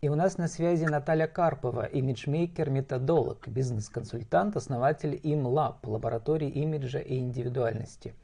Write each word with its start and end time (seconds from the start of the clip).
И 0.00 0.08
у 0.08 0.14
нас 0.14 0.38
на 0.38 0.46
связи 0.46 0.84
Наталья 0.84 1.26
Карпова, 1.26 1.84
имиджмейкер, 1.84 2.70
методолог, 2.70 3.48
бизнес-консультант, 3.48 4.56
основатель 4.56 5.16
ImLab, 5.24 5.78
лаборатории 5.82 6.48
имиджа 6.48 7.00
и 7.00 7.18
индивидуальности. 7.18 8.14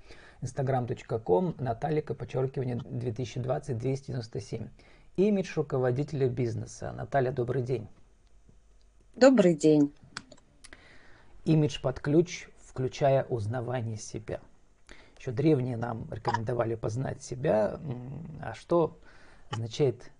Instagram.com, 0.41 1.57
Наталька, 1.59 2.15
подчеркивание 2.15 2.77
2020-297. 2.77 4.69
Имидж 5.17 5.53
руководителя 5.57 6.29
бизнеса. 6.29 6.93
Наталья, 6.93 7.33
добрый 7.33 7.63
день. 7.63 7.89
Добрый 9.17 9.57
день. 9.57 9.93
Имидж 11.45 11.81
под 11.81 11.99
ключ, 11.99 12.47
включая 12.65 13.25
узнавание 13.25 13.97
себя. 13.97 14.39
Еще 15.19 15.33
древние 15.33 15.77
нам 15.77 16.07
рекомендовали 16.13 16.77
познать 16.77 17.21
себя. 17.21 17.81
А 18.41 18.55
что 18.55 18.97
означает 19.51 20.13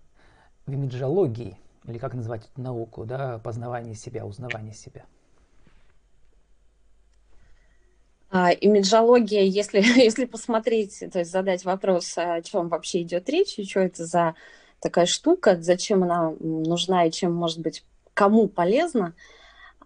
в 0.65 0.71
имиджологии, 0.71 1.57
или 1.87 1.97
как 1.97 2.13
назвать 2.13 2.49
эту 2.51 2.61
науку, 2.61 3.05
да, 3.05 3.39
познавание 3.39 3.95
себя, 3.95 4.25
узнавание 4.25 4.73
себя? 4.73 5.05
А, 8.29 8.51
имиджология, 8.51 9.43
если, 9.43 9.79
если 10.01 10.25
посмотреть, 10.25 11.03
то 11.11 11.19
есть 11.19 11.31
задать 11.31 11.63
вопрос, 11.63 12.17
о 12.17 12.41
чем 12.41 12.69
вообще 12.69 13.03
идет 13.03 13.29
речь, 13.29 13.57
и 13.59 13.65
что 13.65 13.81
это 13.81 14.05
за 14.05 14.35
такая 14.79 15.05
штука, 15.05 15.57
зачем 15.61 16.03
она 16.03 16.31
нужна 16.39 17.05
и 17.05 17.11
чем 17.11 17.33
может 17.33 17.59
быть 17.59 17.85
кому 18.13 18.47
полезна, 18.47 19.13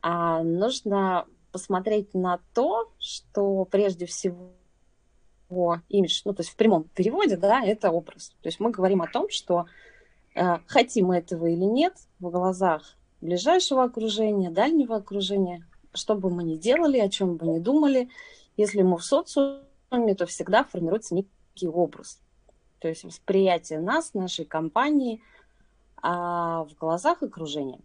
а, 0.02 0.42
нужно 0.44 1.26
посмотреть 1.52 2.14
на 2.14 2.40
то, 2.54 2.92
что 3.00 3.66
прежде 3.66 4.06
всего 4.06 4.52
имидж, 5.90 6.22
ну 6.26 6.34
то 6.34 6.42
есть 6.42 6.52
в 6.52 6.56
прямом 6.56 6.84
переводе, 6.84 7.38
да, 7.38 7.64
это 7.64 7.92
образ. 7.92 8.30
То 8.42 8.48
есть 8.48 8.59
мы 8.59 8.72
говорим 8.72 9.02
о 9.02 9.08
том, 9.08 9.30
что 9.30 9.66
хотим 10.68 11.08
мы 11.08 11.18
этого 11.18 11.48
или 11.48 11.66
нет, 11.66 11.94
в 12.20 12.30
глазах 12.30 12.96
ближайшего 13.22 13.84
окружения, 13.84 14.50
дальнего 14.50 14.96
окружения, 14.96 15.66
что 15.94 16.16
бы 16.16 16.30
мы 16.30 16.44
ни 16.44 16.56
делали, 16.56 17.00
о 17.00 17.09
чем 17.09 17.36
бы 17.36 17.48
ни 17.48 17.59
думали, 17.59 18.09
если 18.58 18.81
мы 18.81 18.98
в 18.98 19.03
социуме, 19.03 20.16
то 20.18 20.26
всегда 20.26 20.64
формируется 20.64 21.16
некий 21.16 21.68
образ. 21.68 22.20
То 22.80 22.88
есть 22.88 23.03
восприятие 23.03 23.80
нас, 23.80 24.14
нашей 24.14 24.45
компании 24.45 25.22
а 26.02 26.64
в 26.64 26.75
глазах 26.75 27.23
окружения. 27.23 27.80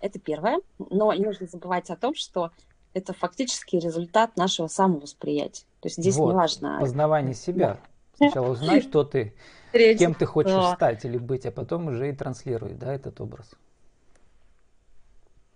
Это 0.00 0.18
первое. 0.18 0.60
Но 0.78 1.12
не 1.12 1.24
нужно 1.24 1.46
забывать 1.46 1.90
о 1.90 1.96
том, 1.96 2.14
что 2.14 2.50
это 2.94 3.12
фактически 3.12 3.76
результат 3.76 4.36
нашего 4.36 4.66
самовосприятия. 4.66 5.64
То 5.80 5.86
есть 5.86 5.98
здесь 5.98 6.16
вот, 6.16 6.30
не 6.30 6.34
важно... 6.34 6.78
Познавание 6.80 7.34
себя. 7.34 7.68
Да. 7.74 7.80
Сначала 8.22 8.50
узнай, 8.50 8.80
что 8.80 9.04
ты 9.04 9.34
Третий. 9.72 9.98
кем 9.98 10.14
ты 10.14 10.26
хочешь 10.26 10.52
да. 10.52 10.74
стать 10.74 11.04
или 11.04 11.18
быть, 11.18 11.46
а 11.46 11.50
потом 11.50 11.88
уже 11.88 12.10
и 12.10 12.12
транслируй, 12.14 12.74
да, 12.74 12.94
этот 12.94 13.20
образ. 13.20 13.50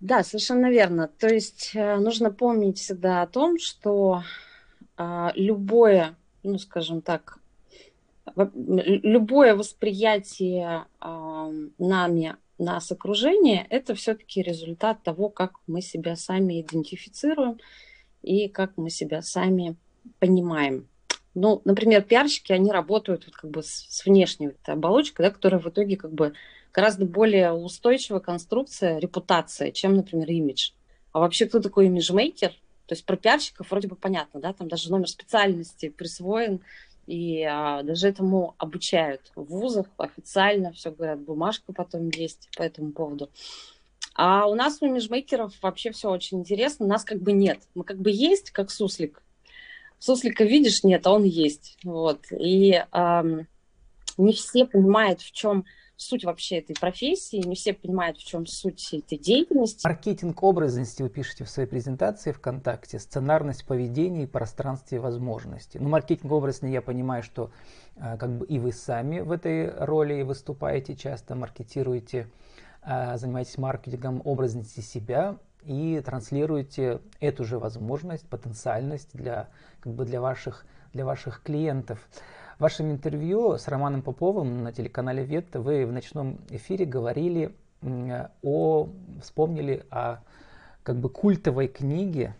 Да, 0.00 0.22
совершенно 0.22 0.70
верно. 0.70 1.08
То 1.08 1.28
есть 1.28 1.72
э, 1.74 1.96
нужно 1.96 2.30
помнить 2.30 2.78
всегда 2.78 3.22
о 3.22 3.26
том, 3.26 3.58
что 3.58 4.22
э, 4.98 5.28
любое, 5.34 6.14
ну, 6.42 6.58
скажем 6.58 7.00
так, 7.00 7.38
любое 8.34 9.54
восприятие 9.54 10.84
э, 11.00 11.68
нами 11.78 12.36
нас 12.58 12.90
окружение, 12.90 13.66
это 13.68 13.94
все-таки 13.94 14.42
результат 14.42 15.02
того, 15.02 15.28
как 15.28 15.60
мы 15.66 15.82
себя 15.82 16.16
сами 16.16 16.60
идентифицируем 16.60 17.58
и 18.22 18.48
как 18.48 18.76
мы 18.76 18.90
себя 18.90 19.22
сами 19.22 19.76
понимаем. 20.18 20.88
Ну, 21.36 21.60
например, 21.66 22.00
пиарщики, 22.00 22.52
они 22.52 22.72
работают 22.72 23.26
вот 23.26 23.36
как 23.36 23.50
бы 23.50 23.62
с, 23.62 23.86
с 23.90 24.06
внешней 24.06 24.46
вот 24.46 24.56
оболочкой, 24.64 25.26
да, 25.26 25.30
которая 25.30 25.60
в 25.60 25.68
итоге 25.68 25.96
как 25.98 26.10
бы 26.10 26.32
гораздо 26.72 27.04
более 27.04 27.52
устойчивая 27.52 28.20
конструкция, 28.20 28.98
репутация, 28.98 29.70
чем, 29.70 29.96
например, 29.96 30.30
имидж. 30.30 30.70
А 31.12 31.20
вообще, 31.20 31.44
кто 31.44 31.60
такой 31.60 31.86
имиджмейкер? 31.86 32.52
То 32.86 32.94
есть 32.94 33.04
про 33.04 33.16
пиарщиков 33.16 33.70
вроде 33.70 33.86
бы 33.86 33.96
понятно, 33.96 34.40
да, 34.40 34.54
там 34.54 34.68
даже 34.68 34.90
номер 34.90 35.08
специальности 35.08 35.90
присвоен, 35.90 36.60
и 37.06 37.42
а, 37.42 37.82
даже 37.82 38.08
этому 38.08 38.54
обучают 38.56 39.30
в 39.34 39.44
вузах 39.44 39.88
официально, 39.98 40.72
все 40.72 40.90
говорят, 40.90 41.20
бумажка 41.20 41.74
потом 41.74 42.08
есть 42.08 42.48
по 42.56 42.62
этому 42.62 42.92
поводу. 42.92 43.28
А 44.14 44.46
у 44.46 44.54
нас 44.54 44.78
у 44.80 44.86
имиджмейкеров 44.86 45.52
вообще 45.60 45.90
все 45.90 46.08
очень 46.10 46.38
интересно, 46.38 46.86
нас 46.86 47.04
как 47.04 47.20
бы 47.20 47.32
нет. 47.32 47.60
Мы 47.74 47.84
как 47.84 47.98
бы 47.98 48.10
есть, 48.10 48.52
как 48.52 48.70
суслик, 48.70 49.22
суслика 49.98 50.44
видишь, 50.44 50.82
нет, 50.84 51.06
а 51.06 51.12
он 51.12 51.24
есть. 51.24 51.78
Вот. 51.84 52.26
И 52.30 52.82
эм, 52.92 53.46
не 54.18 54.32
все 54.32 54.66
понимают, 54.66 55.20
в 55.20 55.32
чем 55.32 55.64
суть 55.96 56.24
вообще 56.24 56.58
этой 56.58 56.76
профессии, 56.78 57.46
не 57.46 57.54
все 57.54 57.72
понимают, 57.72 58.18
в 58.18 58.24
чем 58.24 58.46
суть 58.46 58.92
этой 58.92 59.18
деятельности. 59.18 59.86
Маркетинг 59.86 60.42
образности 60.42 61.02
вы 61.02 61.08
пишете 61.08 61.44
в 61.44 61.50
своей 61.50 61.68
презентации 61.68 62.32
ВКонтакте, 62.32 62.98
сценарность 62.98 63.66
поведения 63.66 64.24
и 64.24 64.26
пространстве 64.26 65.00
возможностей. 65.00 65.78
Ну, 65.78 65.88
маркетинг 65.88 66.30
образности 66.30 66.72
я 66.72 66.82
понимаю, 66.82 67.22
что 67.22 67.50
э, 67.96 68.16
как 68.18 68.38
бы 68.38 68.46
и 68.46 68.58
вы 68.58 68.72
сами 68.72 69.20
в 69.20 69.32
этой 69.32 69.70
роли 69.70 70.22
выступаете 70.22 70.96
часто, 70.96 71.34
маркетируете, 71.34 72.30
э, 72.82 73.16
занимаетесь 73.16 73.58
маркетингом 73.58 74.20
образности 74.24 74.80
себя, 74.80 75.38
и 75.66 76.00
транслируете 76.00 77.00
эту 77.20 77.44
же 77.44 77.58
возможность, 77.58 78.28
потенциальность 78.28 79.10
для, 79.12 79.48
как 79.80 79.92
бы 79.92 80.04
для, 80.04 80.20
ваших, 80.20 80.64
для 80.92 81.04
ваших 81.04 81.42
клиентов. 81.42 81.98
В 82.58 82.62
вашем 82.62 82.90
интервью 82.90 83.58
с 83.58 83.68
Романом 83.68 84.02
Поповым 84.02 84.62
на 84.62 84.72
телеканале 84.72 85.24
Ветта 85.24 85.60
вы 85.60 85.84
в 85.84 85.92
ночном 85.92 86.38
эфире 86.50 86.86
говорили 86.86 87.54
о, 88.42 88.88
вспомнили 89.20 89.84
о 89.90 90.18
как 90.82 90.96
бы 90.96 91.10
культовой 91.10 91.68
книге 91.68 92.34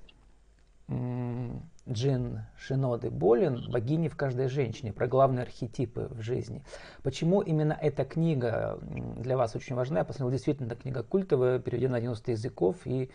Джин 1.89 2.41
Шиноды 2.57 3.11
Болин 3.11 3.71
«Богини 3.71 4.09
в 4.09 4.17
каждой 4.17 4.49
женщине», 4.49 4.93
про 4.93 5.07
главные 5.07 5.43
архетипы 5.43 6.09
в 6.11 6.21
жизни. 6.21 6.65
Почему 7.03 7.41
именно 7.41 7.79
эта 7.81 8.05
книга 8.05 8.79
для 9.17 9.37
вас 9.37 9.55
очень 9.55 9.77
важна? 9.77 10.01
Я 10.01 10.05
посмотрел, 10.05 10.33
действительно, 10.33 10.67
эта 10.67 10.77
книга 10.77 11.03
культовая, 11.05 11.61
переведена 11.61 11.93
на 11.93 12.01
90 12.01 12.33
языков, 12.33 12.77
и 12.87 13.11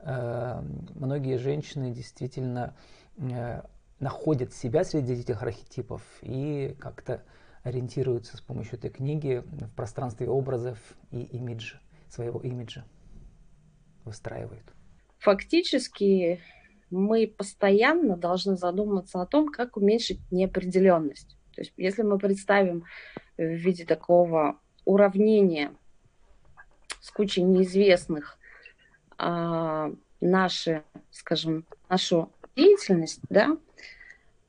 э, 0.00 0.62
многие 0.94 1.38
женщины 1.38 1.92
действительно 1.92 2.74
э, 3.16 3.62
находят 4.00 4.52
себя 4.52 4.84
среди 4.84 5.14
этих 5.14 5.42
архетипов 5.42 6.02
и 6.20 6.76
как-то 6.78 7.22
ориентируются 7.62 8.36
с 8.36 8.40
помощью 8.40 8.78
этой 8.78 8.90
книги 8.90 9.42
в 9.46 9.70
пространстве 9.70 10.28
образов 10.28 10.78
и 11.10 11.22
имиджа, 11.22 11.80
своего 12.08 12.40
имиджа 12.40 12.84
выстраивают. 14.04 14.64
Фактически 15.18 16.40
мы 16.90 17.26
постоянно 17.26 18.16
должны 18.16 18.56
задуматься 18.56 19.20
о 19.20 19.26
том, 19.26 19.48
как 19.48 19.76
уменьшить 19.76 20.20
неопределенность. 20.30 21.36
То 21.54 21.62
есть 21.62 21.72
если 21.76 22.02
мы 22.02 22.18
представим 22.18 22.84
в 23.36 23.42
виде 23.42 23.84
такого 23.84 24.56
уравнения 24.84 25.72
с 27.00 27.10
кучей 27.10 27.42
неизвестных 27.42 28.38
а, 29.18 29.92
наши, 30.20 30.82
скажем, 31.10 31.64
нашу 31.88 32.30
деятельность, 32.56 33.20
да, 33.28 33.56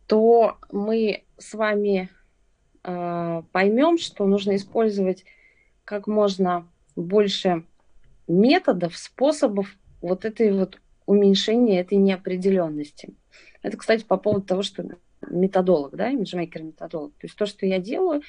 то 0.07 0.57
мы 0.71 1.23
с 1.37 1.53
вами 1.53 2.09
а, 2.83 3.43
поймем, 3.51 3.97
что 3.97 4.25
нужно 4.25 4.55
использовать 4.55 5.25
как 5.85 6.07
можно 6.07 6.67
больше 6.95 7.63
методов, 8.27 8.97
способов 8.97 9.75
вот 10.01 10.25
этой 10.25 10.51
вот 10.51 10.79
уменьшение 11.05 11.81
этой 11.81 11.97
неопределенности. 11.97 13.13
Это, 13.61 13.77
кстати, 13.77 14.03
по 14.03 14.17
поводу 14.17 14.45
того, 14.45 14.61
что 14.63 14.83
методолог, 15.29 15.95
да, 15.95 16.09
имиджмейкер 16.09 16.63
методолог. 16.63 17.11
То 17.13 17.27
есть 17.27 17.35
то, 17.35 17.45
что 17.45 17.65
я 17.65 17.79
делаю, 17.79 18.21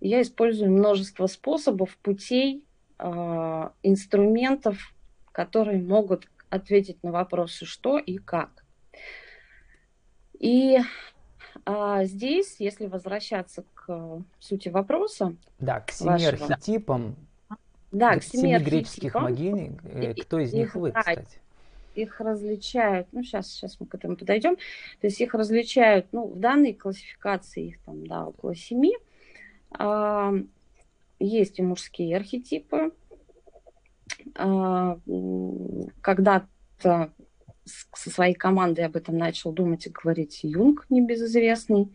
я 0.00 0.20
использую 0.22 0.70
множество 0.70 1.26
способов, 1.26 1.96
путей, 1.98 2.64
э, 2.98 3.70
инструментов, 3.82 4.94
которые 5.32 5.82
могут 5.82 6.28
ответить 6.50 7.02
на 7.02 7.12
вопросы 7.12 7.64
что 7.64 7.98
и 7.98 8.18
как. 8.18 8.64
И 10.38 10.78
а 11.64 12.04
здесь, 12.04 12.56
если 12.58 12.86
возвращаться 12.86 13.64
к 13.74 14.22
сути 14.38 14.68
вопроса. 14.68 15.36
Да, 15.58 15.80
к 15.80 15.90
семи 15.90 16.10
вашего, 16.10 16.46
архетипам. 16.46 17.16
Да, 17.90 18.18
к 18.18 18.22
семи, 18.22 18.54
семи 18.54 18.58
греческих 18.58 19.14
богинь. 19.14 19.78
Э, 19.84 20.14
кто 20.14 20.40
из 20.40 20.52
них 20.52 20.74
вы, 20.74 20.92
кстати? 20.92 21.40
Их 21.96 22.20
различают, 22.20 23.08
ну, 23.12 23.22
сейчас, 23.22 23.48
сейчас 23.48 23.78
мы 23.80 23.86
к 23.86 23.94
этому 23.94 24.16
подойдем, 24.16 24.56
то 24.56 25.06
есть 25.06 25.20
их 25.20 25.34
различают, 25.34 26.06
ну, 26.12 26.26
в 26.26 26.38
данной 26.38 26.74
классификации 26.74 27.68
их 27.68 27.80
там, 27.82 28.06
да, 28.06 28.26
около 28.26 28.54
семи. 28.54 28.96
А, 29.70 30.32
есть 31.18 31.58
и 31.58 31.62
мужские 31.62 32.16
архетипы. 32.16 32.92
А, 34.36 34.98
когда-то 36.00 37.12
со 37.64 38.10
своей 38.10 38.34
командой 38.34 38.84
об 38.84 38.96
этом 38.96 39.16
начал 39.16 39.52
думать 39.52 39.86
и 39.86 39.90
говорить 39.90 40.40
Юнг, 40.42 40.86
небезызвестный. 40.90 41.92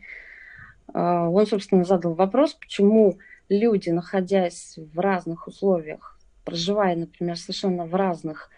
А, 0.94 1.30
он, 1.30 1.46
собственно, 1.46 1.84
задал 1.84 2.14
вопрос, 2.14 2.54
почему 2.54 3.20
люди, 3.50 3.90
находясь 3.90 4.78
в 4.78 5.00
разных 5.00 5.48
условиях, 5.48 6.20
проживая, 6.46 6.96
например, 6.96 7.38
совершенно 7.38 7.86
в 7.86 7.96
разных 7.96 8.50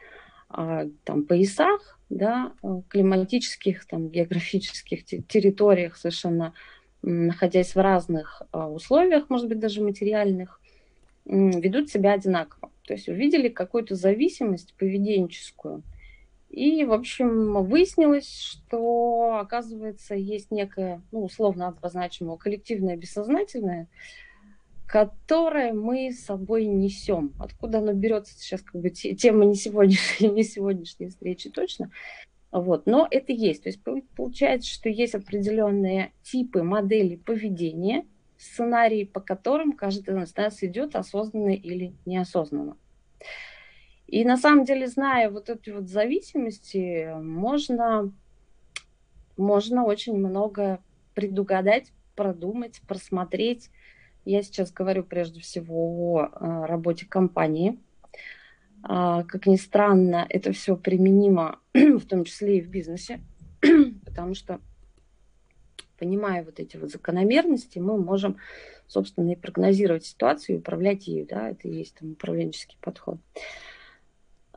там, 1.03 1.23
поясах, 1.25 1.99
да, 2.09 2.53
климатических, 2.89 3.85
там, 3.85 4.09
географических 4.09 5.05
территориях, 5.05 5.97
совершенно 5.97 6.53
находясь 7.01 7.75
в 7.75 7.79
разных 7.79 8.43
а, 8.51 8.69
условиях, 8.69 9.29
может 9.29 9.47
быть, 9.47 9.59
даже 9.59 9.81
материальных, 9.81 10.59
ведут 11.25 11.89
себя 11.89 12.13
одинаково. 12.13 12.71
То 12.85 12.93
есть 12.93 13.07
увидели 13.07 13.47
какую-то 13.47 13.95
зависимость 13.95 14.73
поведенческую. 14.75 15.83
И, 16.49 16.83
в 16.83 16.91
общем, 16.91 17.63
выяснилось, 17.63 18.29
что, 18.29 19.37
оказывается, 19.39 20.15
есть 20.15 20.51
некое, 20.51 21.01
ну, 21.11 21.23
условно 21.23 21.67
обозначимое 21.67 22.35
коллективное 22.37 22.97
бессознательное, 22.97 23.87
которое 24.91 25.71
мы 25.71 26.11
с 26.11 26.25
собой 26.25 26.65
несем. 26.65 27.33
Откуда 27.39 27.77
оно 27.77 27.93
берется, 27.93 28.37
сейчас 28.37 28.61
как 28.61 28.81
бы 28.81 28.89
тема 28.89 29.45
не 29.45 29.55
сегодняшней, 29.55 30.27
не 30.31 30.43
сегодняшней 30.43 31.07
встречи 31.07 31.49
точно. 31.49 31.91
Вот. 32.51 32.87
Но 32.87 33.07
это 33.09 33.31
есть. 33.31 33.63
То 33.63 33.69
есть 33.69 33.81
получается, 34.17 34.69
что 34.69 34.89
есть 34.89 35.15
определенные 35.15 36.11
типы, 36.23 36.61
модели 36.61 37.15
поведения, 37.15 38.05
сценарии, 38.37 39.05
по 39.05 39.21
которым 39.21 39.71
каждый 39.71 40.21
из 40.21 40.35
нас 40.35 40.61
идет 40.61 40.97
осознанно 40.97 41.51
или 41.51 41.93
неосознанно. 42.05 42.75
И 44.07 44.25
на 44.25 44.35
самом 44.35 44.65
деле, 44.65 44.87
зная 44.87 45.29
вот 45.29 45.49
эти 45.49 45.69
вот 45.69 45.87
зависимости, 45.87 47.13
можно, 47.15 48.11
можно 49.37 49.85
очень 49.85 50.17
много 50.17 50.81
предугадать, 51.13 51.93
продумать, 52.13 52.81
просмотреть. 52.89 53.69
Я 54.25 54.43
сейчас 54.43 54.71
говорю 54.71 55.03
прежде 55.03 55.39
всего 55.39 56.19
о 56.19 56.25
э, 56.25 56.65
работе 56.65 57.05
компании. 57.05 57.79
А, 58.83 59.23
как 59.23 59.45
ни 59.45 59.55
странно, 59.55 60.25
это 60.29 60.51
все 60.51 60.75
применимо 60.75 61.59
в 61.73 62.05
том 62.05 62.25
числе 62.25 62.57
и 62.57 62.61
в 62.61 62.69
бизнесе, 62.69 63.21
потому 64.05 64.35
что 64.35 64.59
понимая 65.97 66.43
вот 66.43 66.59
эти 66.59 66.77
вот 66.77 66.89
закономерности, 66.89 67.77
мы 67.77 67.95
можем, 67.97 68.37
собственно, 68.87 69.31
и 69.31 69.35
прогнозировать 69.35 70.03
ситуацию, 70.03 70.55
и 70.55 70.59
управлять 70.59 71.07
ею, 71.07 71.27
да, 71.27 71.49
это 71.49 71.67
и 71.67 71.75
есть 71.75 71.95
там 71.95 72.13
управленческий 72.13 72.77
подход. 72.81 73.19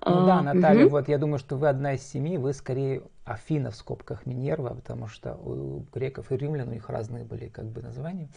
Ну 0.06 0.26
да, 0.26 0.43
Наталья, 0.43 0.84
угу. 0.84 0.93
вот 0.93 1.08
я 1.08 1.19
думаю, 1.19 1.38
что 1.38 1.56
вы 1.56 1.69
одна 1.69 1.94
из 1.94 2.02
семи, 2.02 2.37
вы 2.37 2.52
скорее 2.52 3.02
Афина 3.25 3.70
в 3.70 3.76
скобках 3.76 4.26
Минерва, 4.26 4.75
потому 4.75 5.06
что 5.06 5.34
у 5.34 5.87
греков 5.94 6.31
и 6.31 6.37
римлян 6.37 6.69
у 6.69 6.72
них 6.72 6.88
разные 6.88 7.25
были 7.25 7.49
как 7.49 7.67
бы 7.67 7.82
названия. 7.82 8.28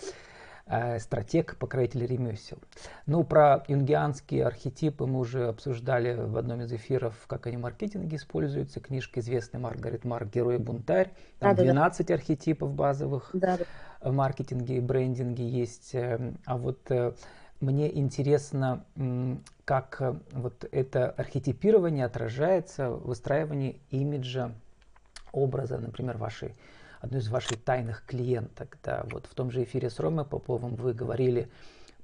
Э, 0.69 0.99
стратег, 0.99 1.55
покровитель 1.55 2.05
ремесел. 2.05 2.57
Ну, 3.05 3.23
про 3.23 3.63
юнгианские 3.69 4.45
архетипы 4.45 5.05
мы 5.05 5.19
уже 5.19 5.47
обсуждали 5.47 6.13
в 6.13 6.35
одном 6.35 6.61
из 6.61 6.73
эфиров, 6.73 7.15
как 7.27 7.47
они 7.47 7.55
в 7.55 7.61
маркетинге 7.61 8.17
используются. 8.17 8.81
Книжка 8.81 9.21
известная 9.21 9.61
Маргарет 9.61 10.03
Марк 10.03 10.27
«Герой 10.29 10.57
бунтарь». 10.57 11.13
Там 11.39 11.55
да, 11.55 11.63
12 11.63 12.07
да. 12.07 12.13
архетипов 12.13 12.73
базовых 12.73 13.29
да, 13.31 13.57
да. 13.57 14.09
в 14.09 14.13
маркетинге 14.13 14.77
и 14.77 14.79
брендинге 14.81 15.47
есть. 15.47 15.95
Э, 15.95 16.33
а 16.45 16.57
вот 16.57 16.79
э, 16.91 17.13
мне 17.61 17.97
интересно, 17.97 18.83
как 19.63 20.01
вот 20.33 20.67
это 20.69 21.11
архетипирование 21.11 22.05
отражается 22.05 22.89
в 22.89 23.07
выстраивании 23.07 23.79
имиджа, 23.89 24.51
образа, 25.31 25.77
например, 25.77 26.17
вашей, 26.17 26.53
одной 26.99 27.21
из 27.21 27.29
ваших 27.29 27.63
тайных 27.63 28.05
клиенток. 28.05 28.77
Да, 28.83 29.05
вот 29.11 29.25
в 29.25 29.33
том 29.33 29.51
же 29.51 29.63
эфире 29.63 29.89
с 29.89 29.99
Ромой 29.99 30.25
Поповым 30.25 30.75
вы 30.75 30.94
говорили 30.94 31.49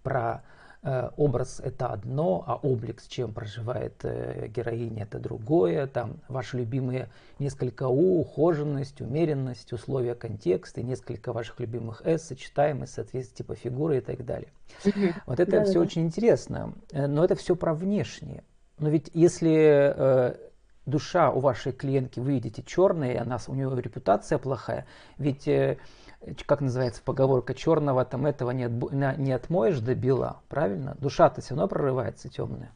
про 0.01 0.43
Э, 0.85 1.11
образ 1.15 1.61
это 1.63 1.87
одно, 1.87 2.43
а 2.45 2.55
облик, 2.55 2.99
с 2.99 3.07
чем 3.07 3.33
проживает 3.33 4.03
э, 4.03 4.47
героиня, 4.49 5.03
это 5.03 5.17
другое. 5.17 5.87
Там 5.87 6.17
ваши 6.27 6.57
любимые 6.57 7.07
несколько 7.39 7.87
У, 7.87 8.19
ухоженность, 8.19 8.99
умеренность, 8.99 9.71
условия 9.71 10.13
контекста, 10.13 10.81
и 10.81 10.83
несколько 10.83 11.31
ваших 11.31 11.61
любимых 11.61 12.01
С, 12.05 12.23
сочетаемость, 12.23 12.95
соответствие 12.95 13.37
типа 13.37 13.55
фигуры 13.55 13.99
и 13.99 14.01
так 14.01 14.25
далее. 14.25 14.51
Вот 15.25 15.39
это 15.39 15.51
да, 15.51 15.63
все 15.63 15.75
да. 15.75 15.79
очень 15.79 16.03
интересно, 16.03 16.73
э, 16.91 17.07
но 17.07 17.23
это 17.23 17.35
все 17.35 17.55
про 17.55 17.73
внешнее. 17.73 18.43
Но 18.77 18.89
ведь 18.89 19.09
если 19.13 19.93
э, 19.95 20.35
душа 20.85 21.31
у 21.31 21.39
вашей 21.39 21.71
клиентки, 21.71 22.19
вы 22.19 22.33
видите, 22.33 22.63
черная, 22.63 23.13
и 23.13 23.17
она, 23.17 23.37
у 23.47 23.53
нее 23.53 23.71
репутация 23.81 24.37
плохая, 24.37 24.85
ведь 25.17 25.47
э, 25.47 25.77
как 26.45 26.61
называется 26.61 27.01
поговорка, 27.03 27.53
черного 27.53 28.05
там 28.05 28.25
этого 28.25 28.51
не, 28.51 28.65
от, 28.65 29.17
не 29.17 29.31
отмоешь 29.31 29.79
до 29.79 29.95
бела, 29.95 30.41
правильно? 30.49 30.95
Душа-то 30.99 31.41
все 31.41 31.51
равно 31.51 31.67
прорывается 31.67 32.29
темная. 32.29 32.71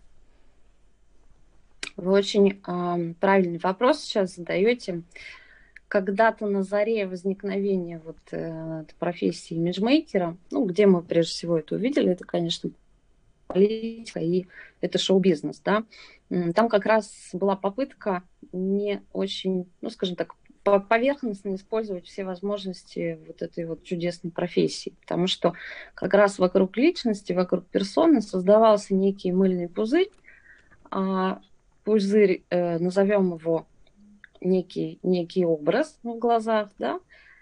Вы 1.96 2.12
очень 2.12 2.62
э, 2.66 3.14
правильный 3.20 3.60
вопрос 3.60 4.02
сейчас 4.02 4.36
задаете. 4.36 5.02
Когда-то 5.88 6.48
на 6.48 6.64
заре 6.64 7.08
возникновения 7.08 8.02
вот 8.04 8.18
э, 8.32 8.84
профессии 9.00 9.56
имиджмейкера, 9.56 10.36
ну, 10.52 10.66
где 10.66 10.86
мы 10.86 11.02
прежде 11.02 11.32
всего 11.32 11.58
это 11.58 11.76
увидели, 11.76 12.12
это, 12.12 12.26
конечно, 12.26 12.70
политика 13.48 14.20
и 14.20 14.48
это 14.82 14.98
шоу-бизнес, 14.98 15.62
да, 15.64 15.84
там 16.30 16.70
как 16.70 16.86
раз 16.86 17.30
была 17.34 17.56
попытка 17.56 18.24
не 18.52 19.02
очень, 19.14 19.66
ну, 19.82 19.90
скажем 19.90 20.16
так, 20.16 20.36
поверхностно 20.90 21.56
использовать 21.56 22.08
все 22.08 22.26
возможности 22.26 23.18
вот 23.26 23.42
этой 23.42 23.66
вот 23.66 23.84
чудесной 23.84 24.32
профессии. 24.32 24.94
Потому 25.02 25.28
что 25.28 25.54
как 25.94 26.14
раз 26.14 26.40
вокруг 26.40 26.76
личности, 26.76 27.32
вокруг 27.32 27.66
персоны 27.68 28.22
создавался 28.22 28.94
некий 28.94 29.32
мыльный 29.32 29.70
пузырь, 29.70 30.12
а 30.92 31.40
пузырь, 31.86 32.44
э, 32.50 32.80
назовем 32.80 33.36
его 33.36 33.66
некий, 34.42 35.00
некий 35.04 35.46
образ 35.46 35.98
в 36.04 36.18
глазах, 36.18 36.70
да, 36.78 37.00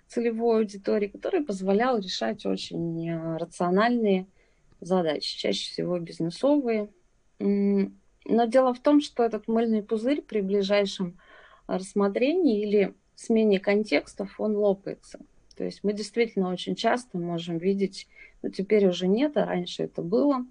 целевой 0.08 0.60
аудитории, 0.60 1.08
который 1.08 1.44
позволял 1.44 1.98
решать 1.98 2.46
очень 2.46 3.10
э, 3.10 3.38
рациональные 3.38 4.28
задачи, 4.86 5.38
чаще 5.38 5.70
всего 5.72 6.00
бизнесовые. 6.00 6.90
Но 7.40 8.46
дело 8.46 8.74
в 8.74 8.80
том, 8.80 9.02
что 9.02 9.24
этот 9.24 9.48
мыльный 9.48 9.84
пузырь 9.84 10.22
при 10.22 10.42
ближайшем 10.42 11.20
рассмотрении 11.68 12.62
или 12.62 12.94
смене 13.16 13.60
контекстов 13.60 14.40
он 14.40 14.56
лопается. 14.56 15.20
То 15.56 15.64
есть 15.64 15.84
мы 15.84 15.94
действительно 15.94 16.52
очень 16.52 16.76
часто 16.76 17.18
можем 17.18 17.58
видеть, 17.58 18.08
ну 18.42 18.50
теперь 18.50 18.88
уже 18.88 19.08
нет, 19.08 19.38
а 19.38 19.46
раньше 19.46 19.84
это 19.84 20.02
было, 20.02 20.46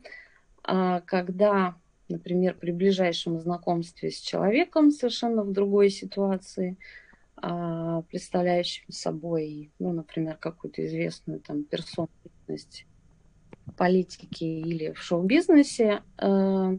а, 0.63 1.01
когда, 1.03 1.77
например, 2.09 2.55
при 2.55 2.71
ближайшем 2.71 3.39
знакомстве 3.39 4.11
с 4.11 4.19
человеком 4.19 4.91
совершенно 4.91 5.43
в 5.43 5.53
другой 5.53 5.91
ситуации, 5.91 6.79
а, 7.37 8.03
представляющим 8.03 8.91
собой, 8.91 9.71
ну, 9.79 9.93
например, 9.93 10.37
какую-то 10.37 10.85
известную 10.87 11.41
там 11.41 11.65
персональность 11.65 12.87
политики 13.77 14.45
или 14.45 14.93
в 14.93 14.99
шоу-бизнесе, 14.99 16.03
а, 16.19 16.77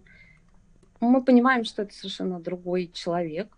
мы 0.99 1.23
понимаем, 1.23 1.63
что 1.65 1.83
это 1.83 1.93
совершенно 1.93 2.39
другой 2.39 2.89
человек, 2.93 3.55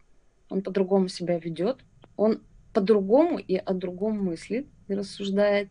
он 0.50 0.62
по-другому 0.62 1.08
себя 1.08 1.38
ведет, 1.40 1.80
он 2.16 2.42
по-другому 2.74 3.38
и 3.40 3.56
о 3.56 3.74
другом 3.74 4.24
мыслит 4.24 4.68
и 4.88 4.94
рассуждает. 4.94 5.70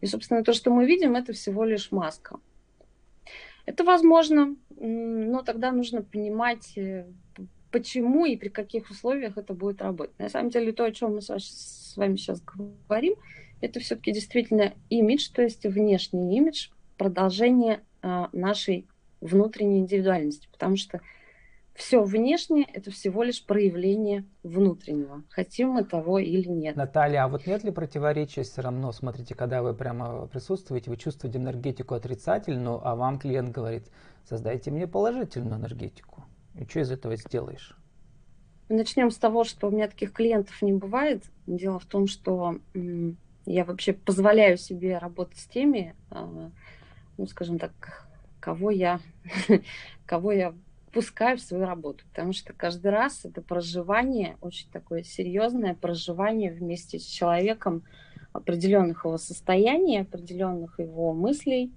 И, 0.00 0.06
собственно, 0.06 0.42
то, 0.42 0.52
что 0.52 0.70
мы 0.70 0.86
видим, 0.86 1.16
это 1.16 1.32
всего 1.32 1.64
лишь 1.64 1.92
маска. 1.92 2.40
Это 3.66 3.84
возможно, 3.84 4.56
но 4.78 5.42
тогда 5.42 5.70
нужно 5.70 6.02
понимать, 6.02 6.76
э, 6.76 7.06
почему 7.70 8.24
и 8.24 8.36
при 8.36 8.48
каких 8.48 8.90
условиях 8.90 9.36
это 9.36 9.52
будет 9.52 9.82
работать. 9.82 10.18
На 10.18 10.28
самом 10.28 10.50
деле, 10.50 10.72
то, 10.72 10.84
о 10.84 10.92
чем 10.92 11.14
мы 11.14 11.20
с 11.22 11.94
вами 11.96 12.16
сейчас 12.16 12.42
говорим, 12.42 13.14
это 13.60 13.78
все-таки 13.80 14.12
действительно 14.12 14.72
имидж, 14.88 15.28
то 15.32 15.42
есть 15.42 15.64
внешний 15.64 16.36
имидж, 16.38 16.68
продолжение 17.00 17.80
а, 18.02 18.28
нашей 18.34 18.86
внутренней 19.22 19.78
индивидуальности. 19.78 20.46
Потому 20.52 20.76
что 20.76 21.00
все 21.72 22.02
внешнее– 22.02 22.66
это 22.74 22.90
всего 22.90 23.22
лишь 23.22 23.42
проявление 23.42 24.26
внутреннего, 24.42 25.22
хотим 25.30 25.70
мы 25.70 25.84
того 25.84 26.18
или 26.18 26.46
нет. 26.46 26.76
Наталья, 26.76 27.24
а 27.24 27.28
вот 27.28 27.46
нет 27.46 27.64
ли 27.64 27.70
противоречия 27.70 28.42
все 28.42 28.60
равно? 28.60 28.92
Смотрите, 28.92 29.34
когда 29.34 29.62
вы 29.62 29.72
прямо 29.72 30.26
присутствуете, 30.26 30.90
вы 30.90 30.98
чувствуете 30.98 31.38
энергетику 31.38 31.94
отрицательную, 31.94 32.86
а 32.86 32.94
вам 32.94 33.18
клиент 33.18 33.48
говорит, 33.48 33.84
создайте 34.28 34.70
мне 34.70 34.86
положительную 34.86 35.58
энергетику. 35.58 36.24
И 36.54 36.64
что 36.64 36.80
из 36.80 36.90
этого 36.90 37.16
сделаешь? 37.16 37.78
Начнем 38.68 39.10
с 39.10 39.16
того, 39.16 39.44
что 39.44 39.68
у 39.68 39.70
меня 39.70 39.88
таких 39.88 40.12
клиентов 40.12 40.60
не 40.60 40.74
бывает. 40.74 41.24
Дело 41.46 41.78
в 41.78 41.86
том, 41.86 42.06
что 42.06 42.56
я 43.46 43.64
вообще 43.64 43.94
позволяю 43.94 44.58
себе 44.58 44.98
работать 44.98 45.38
с 45.38 45.46
теми, 45.46 45.94
а, 46.10 46.50
ну, 47.20 47.26
скажем 47.26 47.58
так, 47.58 47.72
кого 48.40 48.70
я, 48.70 49.00
кого 50.06 50.32
я 50.32 50.54
пускаю 50.90 51.36
в 51.36 51.42
свою 51.42 51.66
работу, 51.66 52.04
потому 52.08 52.32
что 52.32 52.52
каждый 52.54 52.90
раз 52.90 53.24
это 53.24 53.42
проживание, 53.42 54.38
очень 54.40 54.70
такое 54.70 55.02
серьезное 55.02 55.74
проживание 55.74 56.50
вместе 56.50 56.98
с 56.98 57.04
человеком 57.04 57.84
определенных 58.32 59.04
его 59.04 59.18
состояний, 59.18 60.00
определенных 60.00 60.78
его 60.78 61.12
мыслей, 61.12 61.74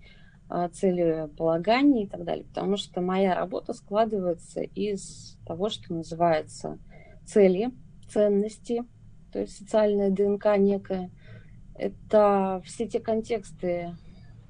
а, 0.47 0.69
целеполагания 0.69 2.05
и 2.05 2.07
так 2.07 2.23
далее, 2.23 2.45
потому 2.45 2.77
что 2.77 3.01
моя 3.01 3.35
работа 3.35 3.73
складывается 3.73 4.61
из 4.61 5.37
того, 5.45 5.69
что 5.69 5.93
называется 5.93 6.79
цели, 7.25 7.71
ценности, 8.07 8.83
то 9.33 9.39
есть 9.39 9.57
социальная 9.57 10.09
ДНК 10.09 10.57
некая. 10.57 11.11
Это 11.75 12.61
все 12.65 12.87
те 12.87 12.99
контексты, 12.99 13.95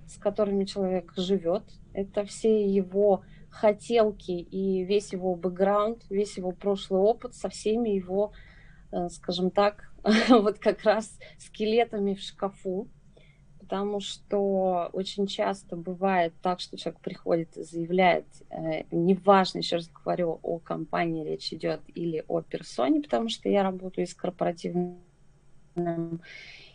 с 0.08 0.18
которыми 0.18 0.66
человек 0.66 1.14
живет, 1.16 1.64
это 1.94 2.26
все 2.26 2.66
его 2.66 3.24
хотелки 3.50 4.32
и 4.32 4.84
весь 4.84 5.14
его 5.14 5.36
бэкграунд, 5.36 6.04
весь 6.10 6.38
его 6.38 6.52
прошлый 6.52 7.02
опыт 7.02 7.36
со 7.36 7.50
всеми 7.50 7.90
его, 7.90 8.34
э, 8.92 9.10
скажем 9.10 9.52
так, 9.52 9.94
вот 10.30 10.60
как 10.60 10.84
раз 10.84 11.18
скелетами 11.38 12.16
в 12.16 12.20
шкафу, 12.20 12.88
потому 13.60 14.00
что 14.00 14.90
очень 14.92 15.28
часто 15.28 15.76
бывает 15.76 16.34
так, 16.42 16.60
что 16.60 16.78
человек 16.78 17.00
приходит 17.02 17.56
и 17.58 17.64
заявляет, 17.64 18.26
э, 18.50 18.84
неважно, 18.92 19.60
еще 19.60 19.78
раз 19.78 19.88
говорю, 19.88 20.40
о 20.42 20.60
компании 20.60 21.24
речь 21.24 21.54
идет 21.54 21.82
или 21.94 22.26
о 22.28 22.42
персоне, 22.42 23.02
потому 23.02 23.30
что 23.30 23.50
я 23.50 23.64
работаю 23.64 24.08
с 24.08 24.14
корпоративным 24.16 24.98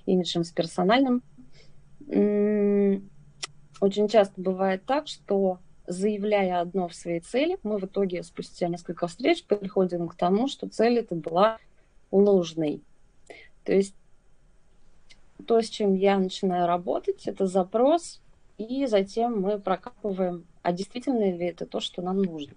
имиджем, 0.07 0.45
с 0.45 0.51
персональным. 0.51 1.23
Очень 3.81 4.09
часто 4.09 4.41
бывает 4.41 4.85
так, 4.85 5.07
что 5.07 5.59
заявляя 5.87 6.61
одно 6.61 6.89
в 6.89 6.95
своей 6.95 7.21
цели, 7.21 7.59
мы 7.63 7.79
в 7.79 7.85
итоге 7.85 8.23
спустя 8.23 8.69
несколько 8.69 9.07
встреч 9.07 9.45
приходим 9.45 10.09
к 10.09 10.15
тому, 10.15 10.49
что 10.49 10.69
цель 10.69 10.99
это 10.99 11.15
была 11.15 11.59
ложной. 12.11 12.83
То 13.65 13.73
есть 13.73 13.95
то, 15.47 15.61
с 15.61 15.69
чем 15.69 15.95
я 15.95 16.19
начинаю 16.19 16.67
работать, 16.67 17.27
это 17.27 17.47
запрос, 17.47 18.21
и 18.59 18.87
затем 18.87 19.41
мы 19.41 19.59
прокапываем, 19.59 20.45
а 20.63 20.73
действительно 20.73 21.25
ли 21.25 21.47
это 21.47 21.65
то, 21.65 21.81
что 21.81 22.03
нам 22.03 22.23
нужно. 22.23 22.55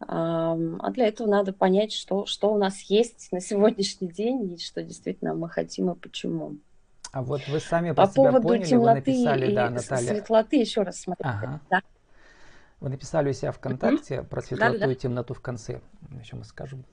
А 0.00 0.56
для 0.90 1.06
этого 1.06 1.28
надо 1.28 1.52
понять, 1.52 1.92
что, 1.92 2.26
что 2.26 2.52
у 2.52 2.58
нас 2.58 2.80
есть 2.82 3.30
на 3.30 3.40
сегодняшний 3.40 4.08
день 4.08 4.52
и 4.52 4.58
что 4.58 4.82
действительно 4.82 5.34
мы 5.34 5.48
хотим 5.48 5.90
и 5.90 5.94
почему. 5.94 6.56
А 7.12 7.22
вот 7.22 7.46
вы 7.46 7.60
сами 7.60 7.92
по 7.92 8.06
себя 8.06 8.14
поводу 8.14 8.48
поняли, 8.48 8.64
темноты 8.64 8.88
вы 8.88 8.94
написали, 8.94 9.50
и 9.50 9.54
да, 9.54 9.70
Наталья. 9.70 10.08
светлоты, 10.08 10.56
еще 10.56 10.82
раз 10.82 11.00
смотрите. 11.00 11.28
Ага. 11.28 11.60
Да. 11.70 11.82
Вы 12.80 12.88
написали 12.88 13.28
у 13.28 13.32
себя 13.34 13.52
ВКонтакте 13.52 14.16
mm-hmm. 14.16 14.24
про 14.24 14.40
светлоту 14.40 14.78
да, 14.78 14.86
да, 14.86 14.92
и 14.92 14.96
темноту 14.96 15.34
в 15.34 15.40
конце. 15.40 15.82
Еще 16.18 16.36
мы 16.36 16.44
скажем. 16.44 16.84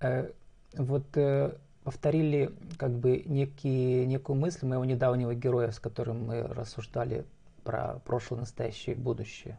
Э, 0.00 0.28
вот 0.76 1.16
э, 1.16 1.56
повторили 1.84 2.52
как 2.76 2.90
бы 2.90 3.22
некий, 3.24 4.06
некую 4.06 4.36
мысль 4.36 4.66
моего 4.66 4.84
недавнего 4.84 5.34
героя, 5.36 5.70
с 5.70 5.78
которым 5.78 6.26
мы 6.26 6.42
рассуждали 6.42 7.24
про 7.62 8.00
прошлое, 8.04 8.40
настоящее 8.40 8.96
и 8.96 8.98
будущее. 8.98 9.56